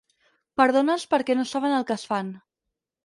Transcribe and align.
Perdona'ls 0.61 1.05
perquè 1.13 1.37
no 1.41 1.45
saben 1.51 1.77
el 1.81 1.89
que 1.91 1.99
es 2.01 2.07
fan. 2.13 2.33